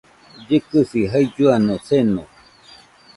[0.41, 2.23] Llɨkɨsi jailluano seno